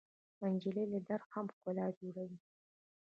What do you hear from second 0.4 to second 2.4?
نجلۍ له درده هم ښکلا جوړوي.